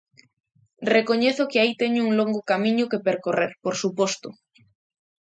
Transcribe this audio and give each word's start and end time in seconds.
Recoñezo 0.95 1.49
que 1.51 1.59
aí 1.59 1.71
teño 1.81 2.01
un 2.09 2.13
longo 2.19 2.41
camiño 2.51 2.89
que 2.91 3.03
percorrer, 3.07 3.51
por 3.63 3.75
suposto. 3.81 4.27